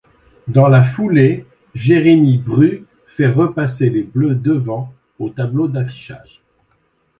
Dans 0.47 0.67
la 0.67 0.83
foulée, 0.83 1.45
Jérémy 1.75 2.39
Bru 2.39 2.85
fait 3.05 3.27
repasser 3.27 3.91
les 3.91 4.01
Bleus 4.01 4.33
devant 4.33 4.91
au 5.19 5.29
tableau 5.29 5.67
d'affichage. 5.67 6.41